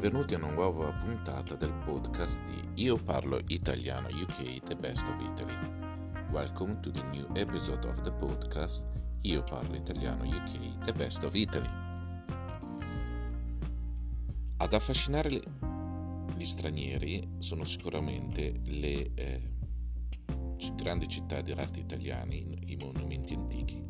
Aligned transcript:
benvenuti 0.00 0.32
a 0.32 0.38
una 0.38 0.48
nuova 0.48 0.90
puntata 0.92 1.56
del 1.56 1.74
podcast 1.84 2.42
di 2.50 2.84
Io 2.84 2.96
parlo 2.96 3.38
italiano 3.48 4.08
UK 4.08 4.62
The 4.62 4.74
Best 4.74 5.06
of 5.08 5.20
Italy. 5.20 5.54
Welcome 6.30 6.80
to 6.80 6.90
the 6.90 7.02
new 7.12 7.26
episode 7.34 7.86
of 7.86 8.00
the 8.00 8.10
podcast 8.12 8.82
Io 9.22 9.44
parlo 9.44 9.76
italiano 9.76 10.24
UK 10.24 10.84
The 10.84 10.94
Best 10.94 11.22
of 11.24 11.34
Italy. 11.34 11.68
Ad 14.56 14.72
affascinare 14.72 15.28
gli 15.28 16.44
stranieri 16.46 17.36
sono 17.36 17.64
sicuramente 17.64 18.54
le 18.68 19.10
eh, 19.12 19.40
grandi 20.76 21.08
città 21.08 21.42
di 21.42 21.52
arte 21.52 21.80
italiani, 21.80 22.58
i 22.68 22.76
monumenti 22.76 23.34
antichi, 23.34 23.84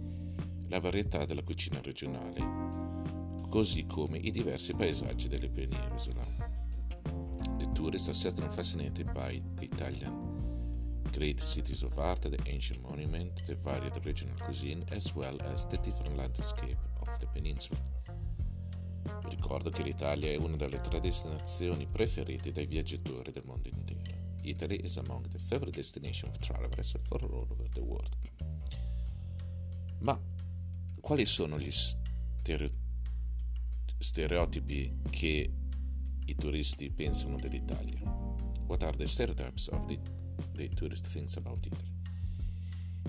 la 0.71 0.81
varietà 0.81 1.25
della 1.25 1.45
cucina 1.45 1.81
regionale 1.81 2.80
così 3.51 3.85
come 3.85 4.17
i 4.17 4.31
diversi 4.31 4.75
paesaggi 4.75 5.29
delle 5.29 5.51
penisola. 5.51 6.25
The 7.59 7.73
tourists 7.73 8.09
are 8.09 8.17
certainly 8.17 8.51
fascinated 8.51 9.11
by 9.13 9.43
the 9.57 9.65
Italian 9.65 10.31
great 11.13 11.41
cities 11.41 11.83
of 11.83 11.99
art, 11.99 12.29
the 12.29 12.39
ancient 12.47 12.81
monument, 12.83 13.45
the 13.47 13.57
varied 13.57 13.99
regional 14.05 14.37
cuisine, 14.39 14.85
as 14.93 15.13
well 15.15 15.37
as 15.53 15.67
the 15.67 15.77
different 15.79 16.17
landscape 16.17 16.79
of 17.01 17.19
the 17.19 17.27
peninsula. 17.27 17.81
Ricordo 19.29 19.71
che 19.71 19.83
l'Italia 19.83 20.31
è 20.31 20.37
una 20.37 20.57
delle 20.57 20.81
tre 20.81 21.01
destinazioni 21.01 21.89
preferite 21.89 22.53
dai 22.53 22.67
viaggiatori 22.67 23.33
del 23.33 23.43
mondo 23.45 23.69
intero. 23.69 24.19
Italy 24.43 24.77
is 24.85 24.97
among 24.99 25.27
the 25.29 25.39
favorite 25.39 25.73
destinations 25.73 26.37
of 26.37 26.39
travelers 26.39 26.97
for 27.03 27.21
all 27.25 27.49
over 27.51 27.69
the 27.71 27.81
world. 27.81 28.17
Ma 29.99 30.19
quali 31.01 31.27
sono 31.27 31.59
gli 31.59 31.71
stereotipi 31.71 32.80
stereotipi 34.01 34.97
che 35.11 35.53
i 36.25 36.35
turisti 36.35 36.91
pensano 36.91 37.37
dell'Italia. 37.37 38.01
What 38.67 38.83
are 38.83 38.97
the 38.97 39.07
stereotypes 39.07 39.69
of 39.69 39.85
the, 39.85 40.01
the 40.55 40.69
tourist 40.71 41.07
thinks 41.07 41.37
about 41.37 41.67
Italy? 41.67 41.99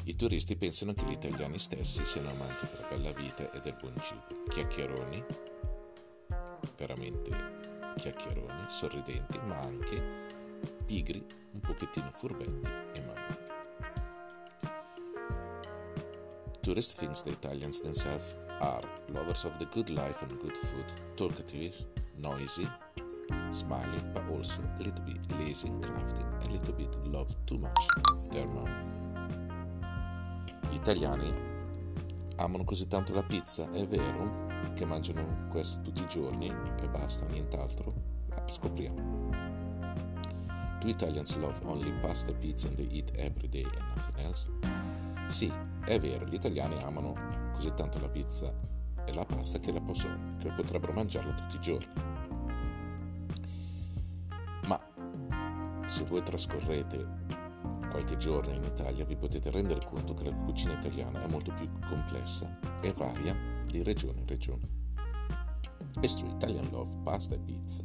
I 0.04 0.16
turisti 0.18 0.58
pensano 0.58 0.94
che 0.94 1.06
gli 1.06 1.14
italiani 1.14 1.58
stessi 1.58 2.04
siano 2.04 2.30
amanti 2.32 2.66
della 2.66 2.88
bella 2.90 3.14
vita 3.14 3.50
e 3.52 3.62
del 3.62 3.78
buon 3.80 3.96
cibo, 4.02 4.44
chiacchieroni, 4.50 5.24
veramente 6.76 7.30
chiacchieroni, 7.96 8.66
sorridenti, 8.68 9.40
ma 9.46 9.60
anche 9.60 10.04
pigri, 10.86 11.26
un 11.54 11.60
pochettino 11.62 12.12
furbetti 12.12 12.70
e 12.94 13.02
mamma. 13.06 13.38
Tourist 16.60 16.98
thinks 16.98 17.24
the 17.24 17.32
Italians 17.32 17.82
themselves 17.82 18.36
are 18.62 18.81
lovers 19.09 19.44
of 19.45 19.58
the 19.58 19.66
good 19.66 19.90
life 19.90 20.22
and 20.22 20.40
good 20.40 20.56
food, 20.56 20.86
talkative, 21.16 21.76
noisy, 22.17 22.68
smiling, 23.50 24.12
but 24.14 24.23
also 24.30 24.62
a 24.80 24.84
little 24.84 25.03
bit 25.03 25.40
lazy 25.40 25.72
crafty, 25.81 26.23
a 26.48 26.52
little 26.52 26.73
bit 26.73 26.95
love 27.08 27.34
too 27.45 27.58
much 27.58 27.88
their. 28.31 28.48
Gli 30.70 30.76
italiani 30.76 31.34
amano 32.38 32.64
così 32.64 32.88
tanto 32.88 33.14
la 33.14 33.23
pizza, 33.23 33.70
è 33.72 33.86
vero, 33.86 34.48
che 34.73 34.86
mangiano 34.86 35.48
questo 35.50 35.81
tutti 35.81 36.03
i 36.03 36.08
giorni 36.08 36.48
e 36.48 36.88
basta, 36.88 37.25
nient'altro? 37.25 37.94
Ma 38.30 38.44
scopriamo. 38.48 39.30
Do 40.80 40.88
Italians 40.88 41.36
love 41.38 41.59
only 41.66 41.92
pasta, 42.00 42.34
pizza 42.34 42.68
and 42.68 42.78
they 42.78 42.88
eat 42.92 43.12
every 43.18 43.48
day 43.48 43.64
and 43.64 43.96
nothing 43.96 44.25
else? 44.25 44.48
Sì, 45.28 45.52
è 45.86 46.00
vero, 46.00 46.26
gli 46.26 46.34
italiani 46.34 46.78
amano 46.84 47.50
così 47.54 47.74
tanto 47.74 48.00
la 48.00 48.10
pizza 48.10 48.54
e 49.06 49.14
la 49.14 49.26
pasta 49.26 49.60
che, 49.60 49.72
la 49.72 49.82
possono, 49.82 50.36
che 50.38 50.52
potrebbero 50.52 50.94
mangiarla 50.94 51.34
tutti 51.34 51.56
i 51.56 51.60
giorni. 51.60 51.94
Ma 54.66 54.80
se 55.86 56.03
voi 56.06 56.24
trascorrete 56.24 57.19
qualche 57.90 58.16
giorno 58.16 58.53
in 58.53 58.64
Italia 58.64 59.03
vi 59.03 59.18
potete 59.18 59.52
rendere 59.52 59.84
conto 59.84 60.14
che 60.14 60.24
la 60.24 60.34
cucina 60.34 60.74
italiana 60.74 61.24
è 61.24 61.28
molto 61.28 61.53
più 61.53 61.69
complessa 61.86 62.58
e 62.81 62.94
varia 62.94 63.36
di 63.66 63.84
regione 63.84 64.22
in 64.22 64.28
regione. 64.28 64.80
It's 66.00 66.16
true, 66.16 66.31
Italian 66.31 66.69
love 66.72 66.98
pasta 67.03 67.36
e 67.36 67.40
pizza, 67.40 67.84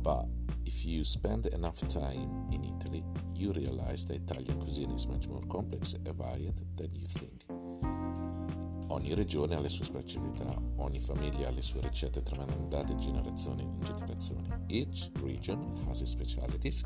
but 0.00 0.26
if 0.62 0.84
you 0.84 1.02
spend 1.02 1.46
enough 1.52 1.84
time 1.86 2.46
in 2.50 2.62
Italy, 2.62 2.79
you 3.34 3.52
realize 3.52 4.04
that 4.06 4.16
Italian 4.16 4.58
cuisine 4.58 4.90
is 4.90 5.06
much 5.06 5.28
more 5.28 5.42
complex 5.48 5.94
and 5.94 6.06
varied 6.08 6.54
than 6.76 6.92
you 6.92 7.06
think. 7.06 7.44
Ogni 8.90 9.14
regione 9.14 9.54
ha 9.54 9.60
le 9.60 9.68
sue 9.68 9.84
specialità, 9.84 10.60
ogni 10.76 10.98
famiglia 10.98 11.46
ha 11.46 11.50
le 11.52 11.62
sue 11.62 11.80
ricette 11.80 12.22
tramandate 12.22 12.96
generazione 12.96 13.62
in 13.62 13.80
generazione. 13.80 14.64
Each 14.66 15.10
region 15.22 15.76
has 15.86 16.00
its 16.00 16.10
specialities, 16.10 16.84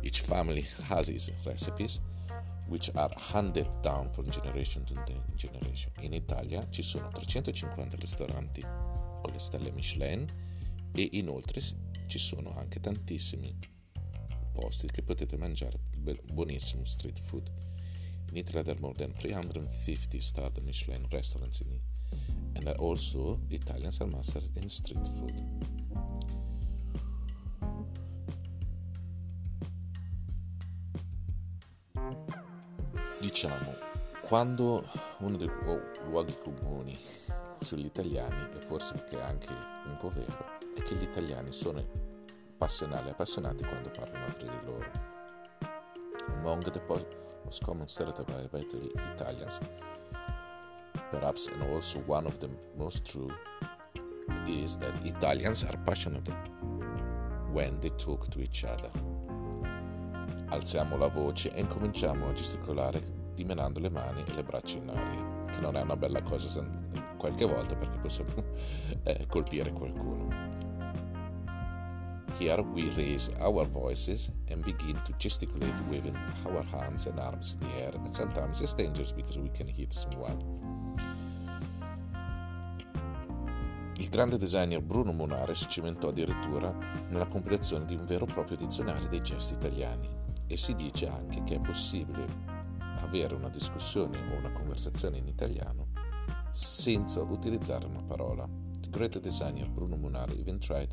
each 0.00 0.20
family 0.22 0.66
has 0.88 1.08
its 1.08 1.30
recipes, 1.44 2.00
which 2.68 2.90
are 2.94 3.12
handed 3.32 3.68
down 3.80 4.10
from 4.10 4.26
generation 4.28 4.84
to 4.84 4.94
generation. 5.34 5.92
In 6.00 6.14
Italia 6.14 6.66
ci 6.70 6.82
sono 6.82 7.10
350 7.10 7.96
ristoranti 7.96 8.60
con 8.62 9.30
le 9.30 9.38
stelle 9.38 9.70
Michelin 9.72 10.26
e 10.92 11.08
inoltre 11.12 11.60
ci 12.06 12.18
sono 12.18 12.54
anche 12.56 12.80
tantissimi 12.80 13.74
posti 14.56 14.86
che 14.86 15.02
potete 15.02 15.36
mangiare 15.36 15.78
buonissimo 16.32 16.82
street 16.82 17.18
food. 17.20 17.46
In 18.30 18.38
Italy 18.38 18.62
there 18.64 18.72
are 18.72 18.80
more 18.80 18.94
than 18.94 19.12
350 19.12 20.18
starred 20.18 20.58
Michelin 20.64 21.06
restaurants 21.10 21.60
in 21.60 21.78
and 22.54 22.66
also 22.80 23.38
Italians 23.50 24.00
are 24.00 24.10
masters 24.10 24.50
in 24.54 24.68
street 24.68 25.06
food. 25.06 25.34
Diciamo, 33.20 33.74
quando 34.22 34.82
uno 35.18 35.36
dei 35.36 35.50
luoghi 36.08 36.34
comuni 36.42 36.96
sugli 37.60 37.84
italiani, 37.84 38.56
e 38.56 38.60
forse 38.60 39.04
che 39.04 39.18
è 39.18 39.22
anche 39.22 39.52
un 39.52 39.96
po' 39.98 40.08
vero, 40.08 40.44
è 40.74 40.82
che 40.82 40.94
gli 40.94 41.02
italiani 41.02 41.52
sono 41.52 42.05
passionali 42.56 43.08
e 43.08 43.10
appassionati 43.10 43.64
quando 43.64 43.90
parlano 43.90 44.32
tra 44.36 44.48
di 44.48 44.64
loro. 44.64 44.90
Among 46.38 46.70
the 46.70 46.80
most 47.44 47.62
common 47.64 47.88
stereotypes 47.88 48.34
about 48.34 48.68
the 48.68 48.90
Italians, 49.14 49.60
perhaps 51.10 51.48
and 51.48 51.62
also 51.62 52.00
one 52.06 52.26
of 52.26 52.38
the 52.38 52.48
most 52.76 53.04
true, 53.04 53.32
is 54.46 54.76
that 54.78 55.04
Italians 55.04 55.64
are 55.64 55.78
passionate 55.84 56.28
when 57.52 57.78
they 57.80 57.90
talk 57.96 58.28
to 58.28 58.40
each 58.40 58.64
other. 58.64 58.90
Alziamo 60.48 60.96
la 60.96 61.08
voce 61.08 61.52
e 61.52 61.60
incominciamo 61.60 62.28
a 62.28 62.32
gesticolare 62.32 63.02
dimenando 63.34 63.80
le 63.80 63.90
mani 63.90 64.24
e 64.26 64.32
le 64.32 64.42
braccia 64.42 64.78
in 64.78 64.88
aria, 64.88 65.52
che 65.52 65.60
non 65.60 65.76
è 65.76 65.82
una 65.82 65.96
bella 65.96 66.22
cosa 66.22 66.64
qualche 67.16 67.44
volta 67.44 67.74
perché 67.74 67.98
possiamo 67.98 68.32
eh, 69.04 69.26
colpire 69.28 69.72
qualcuno. 69.72 70.45
Here 72.38 72.60
we 72.60 72.90
raise 72.90 73.30
our 73.40 73.64
voices 73.64 74.30
and 74.50 74.62
begin 74.62 75.00
to 75.04 75.14
gesticulate 75.16 75.80
waving 75.88 76.14
our 76.44 76.62
hands 76.64 77.06
and 77.06 77.18
arms 77.18 77.54
in 77.54 77.66
the 77.66 77.74
air, 77.82 77.92
and 77.94 78.14
sometimes 78.14 78.60
it's 78.60 78.74
dangerous 78.74 79.10
because 79.10 79.38
we 79.38 79.48
can 79.48 79.66
hit 79.66 79.90
someone. 79.94 80.36
Il 83.98 84.08
grande 84.10 84.36
designer 84.36 84.82
Bruno 84.82 85.12
Munare 85.12 85.54
si 85.54 85.66
cimentò 85.66 86.08
addirittura 86.08 86.76
nella 87.08 87.26
compilazione 87.26 87.86
di 87.86 87.94
un 87.94 88.04
vero 88.04 88.26
e 88.26 88.32
proprio 88.32 88.58
dizionario 88.58 89.08
dei 89.08 89.22
gesti 89.22 89.54
italiani 89.54 90.06
e 90.46 90.58
si 90.58 90.74
dice 90.74 91.08
anche 91.08 91.42
che 91.42 91.54
è 91.54 91.60
possibile 91.60 92.26
avere 92.98 93.34
una 93.34 93.48
discussione 93.48 94.18
o 94.18 94.36
una 94.36 94.52
conversazione 94.52 95.16
in 95.16 95.26
italiano 95.26 95.86
senza 96.52 97.22
utilizzare 97.22 97.86
una 97.86 98.02
parola. 98.02 98.46
The 98.78 98.90
great 98.90 99.18
designer 99.20 99.70
Bruno 99.70 99.96
Munare 99.96 100.38
even 100.38 100.58
tried 100.58 100.92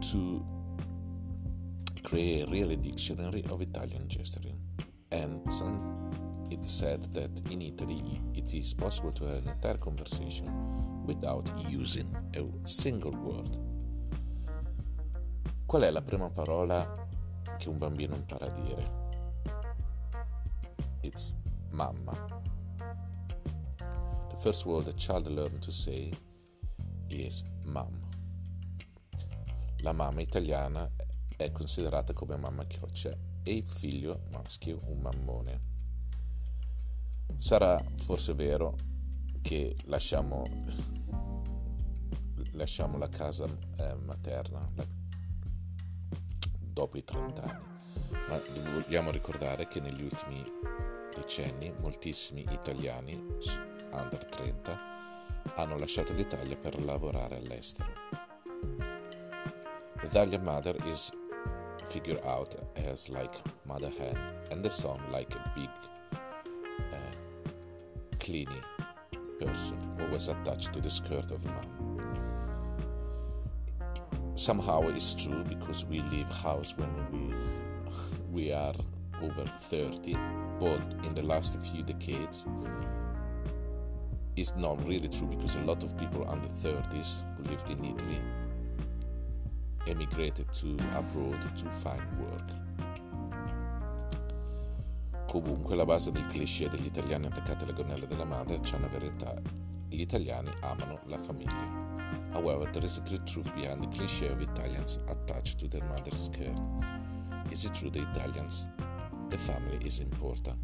to 0.00 0.44
create 2.02 2.48
a 2.48 2.50
real 2.50 2.74
dictionary 2.76 3.44
of 3.50 3.60
Italian 3.60 4.08
gesturing. 4.08 4.58
And 5.12 5.46
it 6.50 6.68
said 6.68 7.12
that 7.14 7.30
in 7.50 7.62
Italy 7.62 8.20
it 8.34 8.54
is 8.54 8.74
possible 8.74 9.12
to 9.12 9.24
have 9.24 9.38
an 9.38 9.48
entire 9.48 9.76
conversation 9.76 11.04
without 11.04 11.50
using 11.68 12.08
a 12.36 12.44
single 12.66 13.12
word. 13.12 13.56
Qual 15.66 15.82
è 15.82 15.90
la 15.90 16.02
prima 16.02 16.28
parola 16.30 17.08
che 17.58 17.68
un 17.68 17.78
bambino 17.78 18.16
impara 18.16 18.46
a 18.46 18.50
dire? 18.50 18.98
It's 21.02 21.36
mamma. 21.70 22.16
The 24.30 24.36
first 24.36 24.66
word 24.66 24.88
a 24.88 24.92
child 24.92 25.28
learns 25.28 25.64
to 25.66 25.72
say 25.72 26.12
is 27.08 27.44
mom. 27.64 28.09
La 29.82 29.92
mamma 29.92 30.20
italiana 30.20 30.90
è 31.36 31.50
considerata 31.52 32.12
come 32.12 32.36
mamma 32.36 32.66
chioccia 32.66 33.16
e 33.42 33.56
il 33.56 33.66
figlio 33.66 34.22
maschio 34.30 34.80
un 34.84 35.00
mammone. 35.00 35.60
Sarà 37.36 37.82
forse 37.96 38.34
vero 38.34 38.76
che 39.40 39.74
lasciamo 39.84 40.42
lasciamo 42.52 42.98
la 42.98 43.08
casa 43.08 43.46
eh, 43.78 43.94
materna 43.94 44.68
la, 44.74 44.86
dopo 46.60 46.98
i 46.98 47.04
30 47.04 47.42
anni. 47.42 47.68
Ma 48.28 48.40
vogliamo 48.72 49.10
ricordare 49.10 49.66
che 49.66 49.80
negli 49.80 50.02
ultimi 50.02 50.44
decenni 51.14 51.72
moltissimi 51.80 52.44
italiani 52.50 53.14
under 53.92 54.24
30 54.26 54.78
hanno 55.56 55.78
lasciato 55.78 56.12
l'Italia 56.12 56.56
per 56.56 56.82
lavorare 56.84 57.36
all'estero. 57.36 57.92
The 60.00 60.06
Italian 60.06 60.44
mother 60.44 60.74
is 60.86 61.12
figured 61.84 62.20
out 62.24 62.54
as 62.76 63.10
like 63.10 63.34
mother 63.66 63.90
hen 63.98 64.16
and 64.50 64.62
the 64.64 64.70
son 64.70 64.98
like 65.12 65.34
a 65.34 65.52
big 65.54 65.68
uh, 66.92 66.96
person 69.38 69.76
always 70.00 70.28
attached 70.28 70.72
to 70.72 70.80
the 70.80 70.88
skirt 70.88 71.30
of 71.30 71.44
mom. 71.44 72.00
Somehow 74.36 74.88
it's 74.88 75.26
true 75.26 75.44
because 75.44 75.84
we 75.84 76.00
leave 76.02 76.28
house 76.28 76.74
when 76.78 76.90
we 77.12 77.34
we 78.32 78.52
are 78.52 78.74
over 79.20 79.44
30 79.44 80.16
but 80.58 80.80
in 81.04 81.12
the 81.12 81.22
last 81.22 81.60
few 81.60 81.82
decades 81.82 82.48
it's 84.36 84.56
not 84.56 84.82
really 84.88 85.08
true 85.08 85.28
because 85.28 85.56
a 85.56 85.62
lot 85.64 85.82
of 85.84 85.98
people 85.98 86.26
under 86.30 86.48
30s 86.48 87.24
who 87.36 87.42
lived 87.44 87.68
in 87.68 87.84
Italy 87.84 88.20
emigrated 89.86 90.46
to 90.50 90.76
abroad 90.94 91.40
to 91.54 91.70
find 91.70 92.02
work. 92.18 92.58
Comunque 95.26 95.76
la 95.76 95.84
base 95.84 96.10
del 96.10 96.26
cliché 96.26 96.68
degli 96.68 96.86
italiani 96.86 97.26
attaccati 97.26 97.64
alle 97.64 97.72
gonnelle 97.72 98.06
della 98.06 98.24
madre 98.24 98.58
c'è 98.60 98.76
una 98.76 98.88
verità, 98.88 99.32
gli 99.88 100.00
italiani 100.00 100.50
amano 100.62 100.98
la 101.06 101.18
famiglia. 101.18 101.88
However, 102.32 102.68
there 102.70 102.84
is 102.84 102.98
a 102.98 103.02
great 103.02 103.22
truth 103.24 103.52
behind 103.54 103.80
the 103.80 103.88
cliché 103.88 104.30
of 104.30 104.40
Italians 104.40 105.00
attached 105.06 105.58
to 105.60 105.68
their 105.68 105.84
mother's 105.88 106.24
skirt. 106.24 106.58
Is 107.50 107.64
it 107.64 107.74
true 107.74 107.90
the 107.90 108.00
Italians, 108.00 108.68
the 109.28 109.36
family 109.36 109.78
is 109.84 109.98
important? 110.00 110.58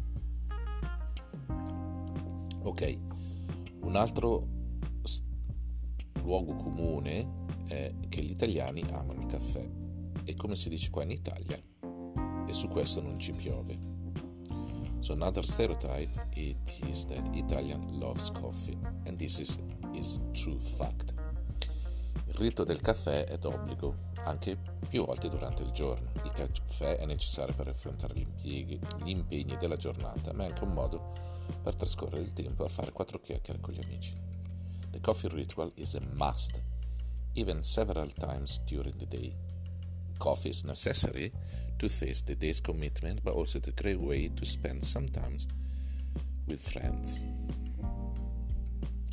Ok, 2.63 2.99
un 3.81 3.95
altro 3.95 4.43
luogo 6.23 6.55
comune 6.55 7.45
è 7.67 7.93
che 8.17 8.23
gli 8.23 8.31
italiani 8.31 8.83
amano 8.93 9.21
il 9.21 9.27
caffè 9.27 9.69
e 10.23 10.33
come 10.33 10.55
si 10.55 10.69
dice 10.69 10.89
qua 10.89 11.03
in 11.03 11.11
Italia, 11.11 11.55
e 12.47 12.51
su 12.51 12.67
questo 12.67 12.99
non 12.99 13.19
ci 13.19 13.31
piove. 13.33 13.77
So 14.99 15.13
another 15.13 15.45
stereotype 15.45 16.09
it 16.33 16.79
is 16.87 17.05
that 17.05 17.35
Italian 17.35 17.99
loves 17.99 18.31
coffee 18.31 18.75
and 19.05 19.17
this 19.17 19.37
is, 19.37 19.59
is 19.93 20.19
true 20.31 20.57
fact. 20.57 21.13
Il 22.25 22.33
rito 22.33 22.63
del 22.63 22.81
caffè 22.81 23.25
è 23.25 23.37
d'obbligo 23.37 23.95
anche 24.23 24.57
più 24.89 25.05
volte 25.05 25.29
durante 25.29 25.61
il 25.61 25.69
giorno. 25.69 26.09
Il 26.23 26.31
caffè 26.31 26.97
è 26.97 27.05
necessario 27.05 27.53
per 27.53 27.67
affrontare 27.67 28.15
gli, 28.15 28.63
gli 28.63 28.79
impegni 29.09 29.55
della 29.57 29.77
giornata, 29.77 30.33
ma 30.33 30.43
è 30.43 30.47
anche 30.47 30.63
un 30.63 30.73
modo 30.73 31.05
per 31.61 31.75
trascorrere 31.75 32.23
il 32.23 32.33
tempo 32.33 32.63
a 32.63 32.67
fare 32.67 32.91
quattro 32.91 33.19
chiacchiere 33.19 33.59
con 33.59 33.75
gli 33.75 33.83
amici. 33.83 34.15
The 34.89 34.99
coffee 34.99 35.29
ritual 35.29 35.71
is 35.75 35.93
a 35.93 36.01
must, 36.13 36.59
even 37.37 37.63
several 37.63 38.07
times 38.07 38.59
during 38.65 38.97
the 38.97 39.05
day. 39.05 39.31
Coffee 40.17 40.49
is 40.49 40.63
necessary 40.63 41.31
to 41.77 41.87
face 41.87 42.23
the 42.23 42.35
day's 42.35 42.59
commitment, 42.59 43.23
but 43.23 43.33
also 43.33 43.59
a 43.59 43.71
great 43.71 43.99
way 43.99 44.29
to 44.35 44.43
spend 44.43 44.83
some 44.83 45.07
time 45.07 45.37
with 46.47 46.59
friends. 46.59 47.23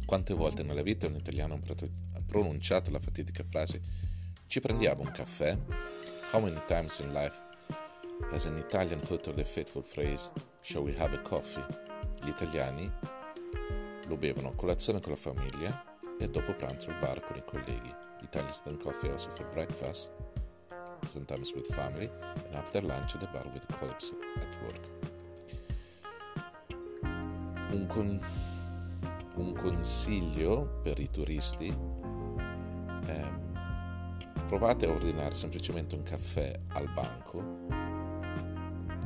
Quante 0.06 0.34
volte 0.34 0.62
nella 0.62 0.82
vita 0.82 1.06
un 1.06 1.16
italiano 1.16 1.54
ha 1.54 2.20
pronunciato 2.26 2.90
la 2.90 2.98
fatidica 2.98 3.42
frase 3.42 3.80
ci 4.46 4.60
prendiamo 4.60 5.02
un 5.02 5.10
caffè? 5.10 5.56
How 6.32 6.40
many 6.40 6.60
times 6.66 7.00
in 7.00 7.12
life 7.12 7.42
has 8.30 8.46
an 8.46 8.56
Italian 8.56 9.00
uttered 9.10 9.36
the 9.36 9.44
faithful 9.44 9.82
phrase 9.82 10.30
shall 10.62 10.82
we 10.82 10.94
have 10.96 11.14
a 11.14 11.20
coffee? 11.20 11.64
Gli 12.22 12.28
italiani 12.28 12.90
lo 14.06 14.16
bevono 14.16 14.48
a 14.48 14.54
colazione 14.54 15.00
con 15.00 15.12
la 15.12 15.18
famiglia 15.18 15.84
e 16.18 16.28
dopo 16.28 16.54
pranzo 16.54 16.90
al 16.90 16.98
bar 16.98 17.22
con 17.22 17.36
i 17.36 17.44
colleghi. 17.44 18.13
Italians 18.24 18.62
drink 18.62 18.82
coffee 18.82 19.10
also 19.10 19.30
for 19.30 19.46
breakfast. 19.52 20.12
Sometimes 21.06 21.52
with 21.54 21.66
family, 21.66 22.08
and 22.46 22.56
after 22.56 22.80
lunch 22.80 23.14
at 23.14 23.20
the 23.20 23.26
bar 23.26 23.44
with 23.52 23.66
colleagues 23.68 24.14
at 24.36 24.58
work. 24.62 24.88
Un, 27.72 27.86
con- 27.86 28.20
un 29.36 29.54
consiglio 29.54 30.80
per 30.82 30.98
i 30.98 31.08
turisti. 31.08 31.76
È 33.06 33.44
provate 34.46 34.86
a 34.86 34.90
ordinare 34.90 35.34
semplicemente 35.34 35.96
un 35.96 36.02
caffè 36.02 36.56
al 36.68 36.88
banco 36.92 37.42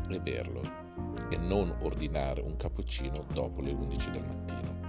e 0.08 0.20
berlo. 0.20 0.86
E 1.30 1.36
non 1.36 1.74
ordinare 1.80 2.40
un 2.40 2.56
cappuccino 2.56 3.24
dopo 3.32 3.60
le 3.60 3.72
11 3.72 4.10
del 4.10 4.26
mattino. 4.26 4.87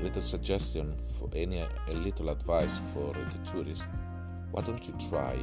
Little 0.00 0.22
suggestion 0.22 0.96
for 0.96 1.28
any 1.34 1.58
a 1.60 1.92
little 1.92 2.30
advice 2.30 2.78
for 2.78 3.12
the 3.12 3.38
tourist 3.44 3.88
why 4.50 4.62
don't 4.62 4.86
you 4.88 4.94
try 5.10 5.36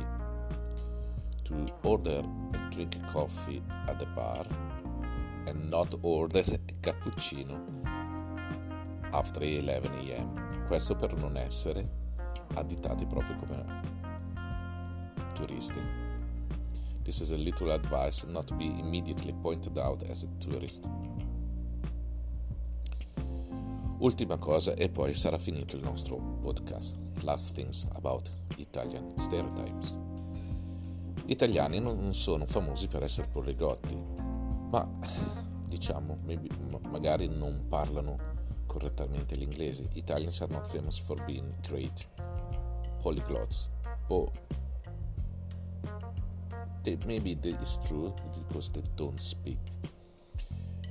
to 1.44 1.72
order 1.84 2.24
a 2.54 2.70
drink 2.70 2.96
coffee 3.08 3.62
at 3.88 4.00
the 4.00 4.06
bar 4.08 4.46
and 5.48 5.70
not 5.70 5.94
order 6.02 6.40
a 6.40 6.58
cappuccino 6.82 7.60
after 9.14 9.44
11 9.44 10.12
am? 10.14 10.64
Questo 10.66 10.96
per 10.96 11.16
non 11.18 11.38
essere 11.38 11.88
additati 12.56 13.06
proprio 13.06 13.36
come 13.36 13.66
turisti. 15.34 15.82
This 17.04 17.22
is 17.22 17.32
a 17.32 17.38
little 17.38 17.72
advice 17.72 18.26
not 18.26 18.48
to 18.48 18.56
be 18.56 18.66
immediately 18.80 19.34
pointed 19.34 19.78
out 19.78 20.02
as 20.10 20.24
a 20.24 20.28
tourist. 20.40 20.90
Ultima 24.00 24.38
cosa 24.38 24.74
e 24.74 24.90
poi 24.90 25.14
sarà 25.14 25.38
finito 25.38 25.78
il 25.78 25.84
nostro 25.84 26.18
podcast. 26.42 26.98
Last 27.22 27.54
things 27.54 27.88
about 27.94 28.30
Italian 28.58 29.18
stereotypes. 29.18 29.96
Gli 31.26 31.32
italiani 31.32 31.80
non 31.80 32.14
sono 32.14 32.46
famosi 32.46 32.88
per 32.88 33.04
essere 33.04 33.30
poligotti, 33.30 33.96
ma 34.70 34.88
diciamo, 35.68 36.20
maybe, 36.26 36.50
magari 36.90 37.28
non 37.28 37.68
parlano 37.70 38.18
correttamente 38.66 39.36
l'inglese. 39.36 39.88
Italians 39.94 40.42
are 40.42 40.52
not 40.52 40.68
famous 40.68 41.00
for 41.00 41.24
being 41.24 41.54
great 41.66 42.06
polyglots. 43.02 43.70
But 44.08 44.30
they, 46.84 46.98
maybe 47.06 47.36
that 47.36 47.86
true 47.86 48.14
because 48.34 48.72
they 48.72 48.84
don't 48.96 49.20
speak 49.20 49.60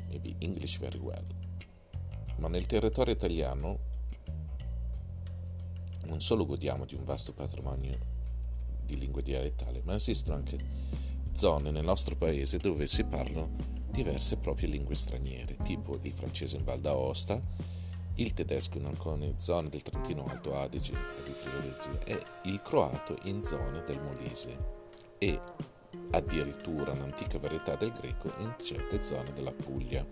maybe 0.09 0.35
English 0.41 0.79
very 0.79 0.99
well. 0.99 1.25
Ma 2.37 2.49
nel 2.49 2.67
territorio 2.67 3.13
italiano 3.13 3.79
non 6.07 6.21
solo 6.21 6.45
godiamo 6.47 6.85
di 6.85 6.95
un 6.95 7.05
vasto 7.05 7.33
patrimonio 7.33 7.99
di 8.85 8.99
lingue 8.99 9.23
dialettali, 9.23 9.81
ma 9.85 9.95
esistono 9.95 10.37
anche 10.37 10.59
zone 11.33 11.71
nel 11.71 11.85
nostro 11.85 12.17
paese 12.17 12.59
dove 12.59 12.87
si 12.87 13.05
parlano 13.05 13.51
diverse 13.91 14.37
proprie 14.37 14.69
lingue 14.69 14.95
straniere, 14.95 15.57
tipo 15.63 15.99
il 16.03 16.13
francese 16.13 16.57
in 16.57 16.65
Val 16.65 16.81
d'Aosta, 16.81 17.41
il 18.17 18.33
tedesco 18.33 18.79
in 18.79 18.85
alcune 18.85 19.35
zone 19.39 19.69
del 19.69 19.83
Trentino 19.83 20.27
Alto 20.27 20.57
Adige 20.57 20.95
ed 21.19 21.27
il 21.27 21.35
Friuli 21.35 21.75
e 22.05 22.23
il 22.45 22.61
croato 22.63 23.17
in 23.25 23.45
zone 23.45 23.83
del 23.85 24.01
Molise 24.01 24.57
e 25.19 25.41
addirittura 26.11 26.93
un'antica 26.93 27.39
varietà 27.39 27.75
del 27.77 27.93
greco 27.93 28.33
in 28.39 28.55
certe 28.61 29.03
zone 29.03 29.33
della 29.33 29.53
Puglia. 29.53 30.07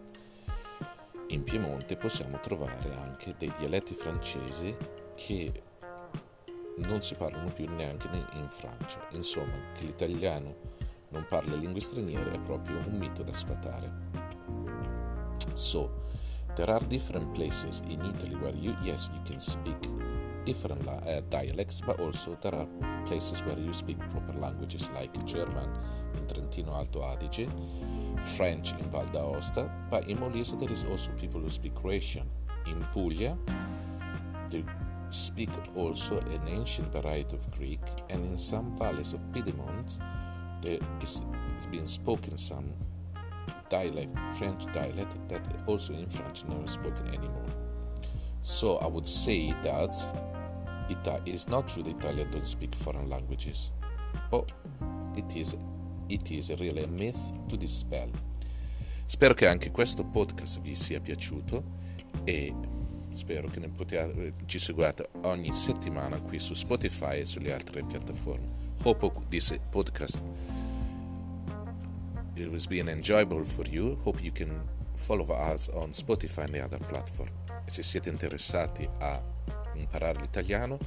In 1.33 1.45
Piemonte 1.45 1.97
possiamo 1.97 2.39
trovare 2.41 2.95
anche 2.95 3.35
dei 3.39 3.51
dialetti 3.57 3.95
francesi 3.95 4.77
che 5.15 5.51
non 6.77 7.01
si 7.01 7.15
parlano 7.15 7.51
più 7.51 7.67
neanche 7.75 8.07
in 8.35 8.49
Francia. 8.51 9.01
Insomma, 9.12 9.55
che 9.73 9.87
l'italiano 9.87 10.55
non 11.09 11.25
parli 11.27 11.59
lingue 11.59 11.81
straniere 11.81 12.33
è 12.33 12.39
proprio 12.41 12.77
un 12.87 12.99
mito 12.99 13.23
da 13.23 13.33
sfatare. 13.33 13.91
So, 15.55 16.03
there 16.55 16.71
are 16.71 16.87
different 16.87 17.35
places 17.35 17.81
in 17.87 18.05
Italy 18.05 18.35
where 18.35 18.55
you, 18.55 18.77
yes, 18.83 19.09
you 19.15 19.23
can 19.25 19.41
speak 19.41 19.79
different 20.45 20.87
uh, 20.87 21.23
dialects, 21.31 21.81
but 21.81 21.99
also 21.99 22.37
there 22.41 22.57
are 22.57 22.69
places 23.07 23.43
where 23.45 23.59
you 23.59 23.73
speak 23.73 23.99
proper 24.11 24.33
languages 24.39 24.91
like 24.95 25.13
German 25.27 25.69
in 26.17 26.27
Trentino 26.27 26.73
Alto 26.75 27.01
Adige, 27.01 27.49
French 28.37 28.73
in 28.73 28.91
Val 28.91 29.07
d'Aosta, 29.07 29.71
but 29.91 30.09
in 30.09 30.19
Molise 30.19 30.59
there 30.59 30.71
is 30.71 30.85
also 30.85 31.11
people 31.13 31.41
who 31.41 31.51
speak 31.51 31.75
Croatian. 31.75 32.27
In 32.67 32.85
Puglia, 32.93 33.37
they 34.51 34.65
speak 35.11 35.51
also 35.75 36.19
an 36.19 36.41
ancient 36.49 36.93
variety 36.93 37.37
of 37.37 37.51
Greek, 37.51 37.81
and 38.11 38.25
in 38.25 38.39
some 38.39 38.77
valleys 38.79 39.13
of 39.13 39.21
Piedmont 39.33 39.99
there 40.63 40.79
is, 41.01 41.25
is 41.59 41.67
being 41.67 41.87
spoken 41.87 42.37
some 42.37 42.73
dialect, 43.69 44.17
French 44.39 44.67
dialect, 44.73 45.17
that 45.29 45.47
also 45.67 45.95
in 45.95 46.07
French 46.07 46.45
never 46.45 46.67
spoken 46.67 47.07
anymore. 47.09 47.51
So 48.43 48.77
I 48.79 48.87
would 48.87 49.07
say 49.07 49.55
that 49.63 49.95
Ita- 50.93 51.23
it's 51.25 51.47
not 51.49 51.67
true 51.69 51.83
that 51.83 51.97
Italians 51.97 52.31
don't 52.31 52.47
speak 52.47 52.75
foreign 52.75 53.09
languages, 53.09 53.73
but 54.31 54.45
it 55.17 55.35
is, 55.35 55.57
it 56.09 56.31
is 56.31 56.51
really 56.61 56.85
a 56.85 56.87
myth 56.87 57.33
to 57.49 57.57
dispel. 57.57 58.11
Spero 59.07 59.35
che 59.35 59.47
anche 59.47 59.71
questo 59.71 60.05
podcast 60.05 60.61
vi 60.61 60.75
sia 60.75 61.01
piaciuto 61.01 61.63
e 62.25 62.53
spero 63.15 63.49
che 63.49 63.61
ne 63.61 63.69
potete, 63.69 64.35
ci 64.47 64.59
seguiate 64.59 65.09
ogni 65.23 65.53
settimana 65.53 66.19
qui 66.19 66.39
su 66.39 66.55
Spotify 66.55 67.21
e 67.21 67.27
sulle 67.27 67.53
altre 67.53 67.83
piattaforme. 67.83 68.49
Hope 68.83 69.11
this 69.29 69.59
podcast 69.71 70.23
it 72.37 72.51
was 72.51 72.67
being 72.67 72.89
enjoyable 72.89 73.45
for 73.45 73.65
you. 73.69 73.97
Hope 74.05 74.23
you 74.23 74.33
can 74.33 74.51
follow 74.95 75.25
us 75.33 75.69
on 75.69 75.91
Spotify 75.93 76.45
and 76.45 76.55
the 76.55 76.61
other 76.61 76.79
platform. 76.79 77.29
Se 77.67 77.83
siete 77.83 78.11
interessati 78.11 78.89
a 78.99 79.23
imparare 79.75 80.21
l'italiano, 80.21 80.79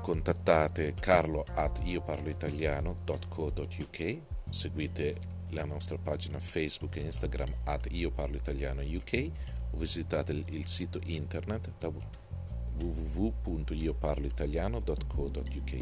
contattate 0.00 0.94
carlo 0.98 1.44
at 1.54 1.80
ioparloitaliano.co.uk, 1.84 4.18
seguite 4.48 5.36
la 5.50 5.64
nostra 5.64 5.96
pagina 5.96 6.38
Facebook 6.38 6.96
e 6.96 7.00
Instagram 7.00 7.50
at 7.64 7.88
Io 7.92 8.10
Parlo 8.10 8.36
Italiano 8.36 8.82
UK 8.82 9.30
o 9.70 9.78
visitate 9.78 10.32
il 10.32 10.66
sito 10.66 11.00
internet 11.04 11.70
www.ioparloitaliano.co.uk. 12.76 15.72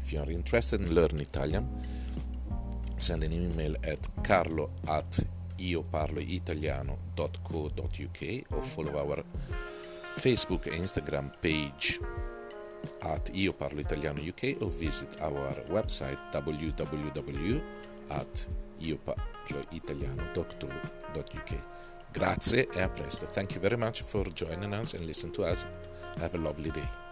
If 0.00 0.12
you 0.12 0.20
are 0.20 0.32
interested 0.32 0.80
in 0.80 0.94
learning 0.94 1.20
Italian, 1.20 1.66
send 2.96 3.22
an 3.22 3.32
email 3.32 3.76
at 3.82 4.08
carlo 4.22 4.70
at 4.86 5.26
ioparloitaliano.co.uk 5.58 8.42
or 8.50 8.62
follow 8.62 8.98
our 8.98 9.22
Facebook 10.18 10.66
and 10.66 10.76
Instagram 10.76 11.30
page 11.40 12.00
at 13.00 13.30
Io 13.34 13.52
Parlo 13.52 13.80
Italiano 13.80 14.20
UK 14.20 14.60
or 14.60 14.70
visit 14.70 15.20
our 15.22 15.64
website 15.70 16.18
www. 16.32 17.60
Grazie 22.10 22.68
e 22.74 22.80
a 22.80 22.88
presto. 22.88 23.26
Thank 23.26 23.52
you 23.52 23.60
very 23.60 23.76
much 23.76 24.02
for 24.02 24.26
joining 24.32 24.72
us 24.74 24.94
and 24.94 25.04
listen 25.04 25.30
to 25.30 25.42
us. 25.42 25.66
Have 26.20 26.34
a 26.34 26.40
lovely 26.40 26.70
day. 26.70 27.07